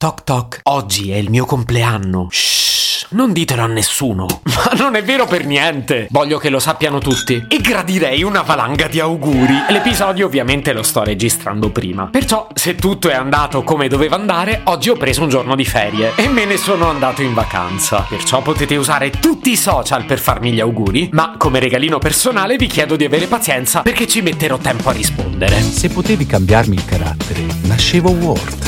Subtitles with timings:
[0.00, 2.28] Toc toc, oggi è il mio compleanno.
[2.30, 4.26] Shh, non ditelo a nessuno.
[4.46, 6.06] Ma non è vero per niente.
[6.10, 7.44] Voglio che lo sappiano tutti.
[7.48, 9.64] E gradirei una valanga di auguri.
[9.70, 12.06] L'episodio ovviamente lo sto registrando prima.
[12.12, 16.12] Perciò, se tutto è andato come doveva andare, oggi ho preso un giorno di ferie
[16.14, 18.06] e me ne sono andato in vacanza.
[18.08, 22.68] Perciò potete usare tutti i social per farmi gli auguri, ma come regalino personale vi
[22.68, 25.60] chiedo di avere pazienza perché ci metterò tempo a rispondere.
[25.60, 28.67] Se potevi cambiarmi il carattere, nascevo Ward.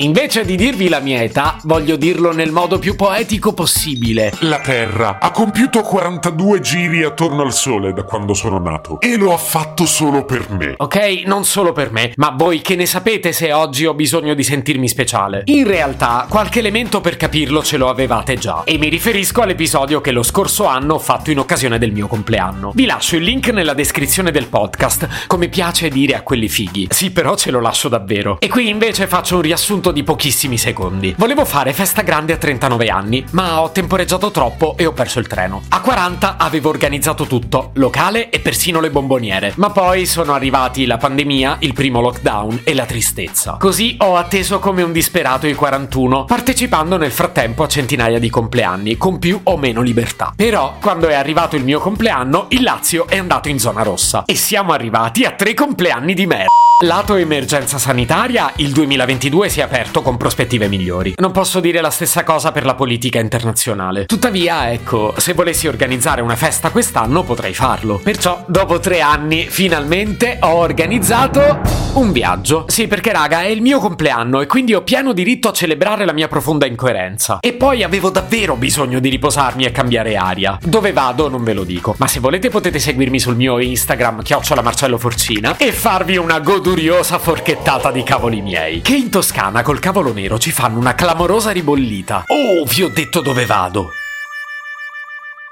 [0.00, 4.32] Invece di dirvi la mia età, voglio dirlo nel modo più poetico possibile.
[4.42, 9.32] La Terra ha compiuto 42 giri attorno al Sole da quando sono nato e lo
[9.32, 10.74] ha fatto solo per me.
[10.76, 14.44] Ok, non solo per me, ma voi che ne sapete se oggi ho bisogno di
[14.44, 15.42] sentirmi speciale?
[15.46, 18.62] In realtà, qualche elemento per capirlo ce lo avevate già.
[18.62, 22.70] E mi riferisco all'episodio che lo scorso anno ho fatto in occasione del mio compleanno.
[22.72, 26.86] Vi lascio il link nella descrizione del podcast, come piace dire a quelli fighi.
[26.88, 28.36] Sì, però ce lo lascio davvero.
[28.38, 31.14] E qui invece faccio un riassunto di pochissimi secondi.
[31.16, 35.26] Volevo fare festa grande a 39 anni, ma ho temporeggiato troppo e ho perso il
[35.26, 35.62] treno.
[35.68, 39.52] A 40 avevo organizzato tutto, locale e persino le bomboniere.
[39.56, 43.56] Ma poi sono arrivati la pandemia, il primo lockdown e la tristezza.
[43.58, 48.96] Così ho atteso come un disperato i 41, partecipando nel frattempo a centinaia di compleanni,
[48.96, 50.32] con più o meno libertà.
[50.34, 54.24] Però, quando è arrivato il mio compleanno, il Lazio è andato in zona rossa.
[54.24, 56.46] E siamo arrivati a tre compleanni di merda.
[56.82, 61.14] Lato emergenza sanitaria, il 2022 si è aperto con prospettive migliori.
[61.16, 64.06] Non posso dire la stessa cosa per la politica internazionale.
[64.06, 68.00] Tuttavia, ecco, se volessi organizzare una festa quest'anno potrei farlo.
[68.02, 71.60] Perciò, dopo tre anni, finalmente ho organizzato
[71.94, 72.64] un viaggio.
[72.68, 76.12] Sì, perché raga, è il mio compleanno e quindi ho pieno diritto a celebrare la
[76.12, 77.38] mia profonda incoerenza.
[77.40, 80.58] E poi avevo davvero bisogno di riposarmi e cambiare aria.
[80.62, 84.62] Dove vado non ve lo dico, ma se volete potete seguirmi sul mio Instagram, chiocciola
[84.62, 88.80] Marcello Forcina, e farvi una goduriosa forchettata di cavoli miei.
[88.80, 92.24] Che in Toscana col cavolo nero ci fanno una clamorosa ribollita.
[92.28, 93.97] Oh, vi ho detto dove vado.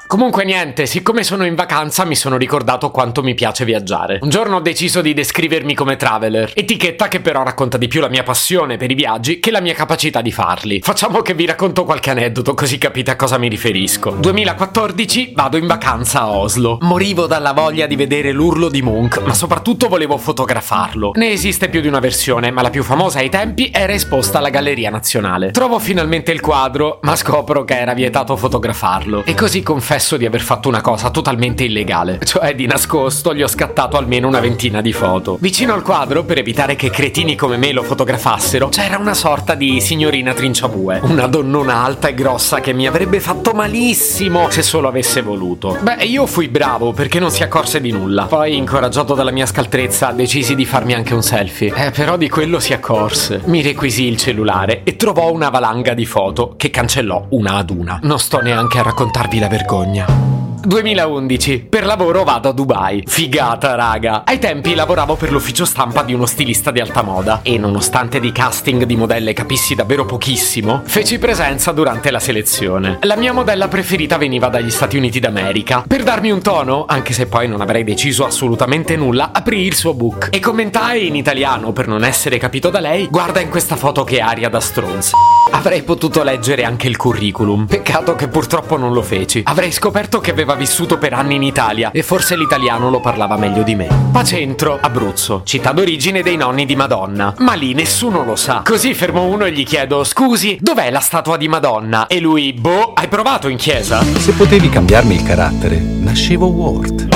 [0.07, 4.21] Comunque niente, siccome sono in vacanza mi sono ricordato quanto mi piace viaggiare.
[4.23, 8.09] Un giorno ho deciso di descrivermi come traveler, etichetta che però racconta di più la
[8.09, 10.81] mia passione per i viaggi che la mia capacità di farli.
[10.81, 14.11] Facciamo che vi racconto qualche aneddoto così capite a cosa mi riferisco.
[14.13, 16.79] 2014 vado in vacanza a Oslo.
[16.83, 21.13] Morivo dalla voglia di vedere l'urlo di Munch, ma soprattutto volevo fotografarlo.
[21.17, 24.51] Ne esiste più di una versione, ma la più famosa ai tempi era esposta alla
[24.51, 25.51] Galleria Nazionale.
[25.51, 29.25] Trovo finalmente il quadro, ma scopro che era vietato fotografarlo.
[29.27, 33.49] E così confesso di aver fatto una cosa totalmente illegale, cioè di nascosto gli ho
[33.49, 35.37] scattato almeno una ventina di foto.
[35.41, 39.81] Vicino al quadro, per evitare che cretini come me lo fotografassero, c'era una sorta di
[39.81, 45.23] signorina trinciabue, una donnona alta e grossa che mi avrebbe fatto malissimo se solo avesse
[45.23, 45.79] voluto.
[45.81, 48.27] Beh, io fui bravo perché non si accorse di nulla.
[48.27, 51.73] Poi, incoraggiato dalla mia scaltrezza, decisi di farmi anche un selfie.
[51.75, 53.41] Eh, però di quello si accorse.
[53.47, 57.99] Mi requisì il cellulare e trovò una valanga di foto che cancellò una ad una.
[58.03, 59.86] Non sto neanche a raccontarvi la vergogna.
[59.93, 60.36] 娘
[60.67, 61.67] 2011.
[61.69, 63.05] Per lavoro vado a Dubai.
[63.07, 64.25] Figata, raga.
[64.25, 68.33] Ai tempi lavoravo per l'ufficio stampa di uno stilista di alta moda e nonostante di
[68.33, 72.99] casting di modelle capissi davvero pochissimo, feci presenza durante la selezione.
[73.03, 75.85] La mia modella preferita veniva dagli Stati Uniti d'America.
[75.87, 79.95] Per darmi un tono, anche se poi non avrei deciso assolutamente nulla, aprì il suo
[79.95, 84.03] book e commentai in italiano per non essere capito da lei: "Guarda in questa foto
[84.03, 85.17] che aria da stronza".
[85.53, 87.67] Avrei potuto leggere anche il curriculum.
[87.67, 89.43] Peccato che purtroppo non lo feci.
[89.45, 93.63] Avrei scoperto che aveva vissuto per anni in Italia e forse l'italiano lo parlava meglio
[93.63, 93.89] di me.
[94.11, 97.35] Pacentro, Abruzzo, città d'origine dei nonni di Madonna.
[97.39, 98.63] Ma lì nessuno lo sa.
[98.65, 102.93] Così fermo uno e gli chiedo: "Scusi, dov'è la statua di Madonna?" E lui: "Boh,
[102.95, 107.09] hai provato in chiesa?" Se potevi cambiarmi il carattere, nascevo Ward.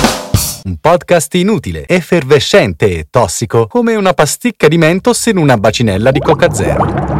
[0.62, 6.20] Un podcast inutile, effervescente e tossico, come una pasticca di mentos in una bacinella di
[6.20, 7.19] Coca Zero.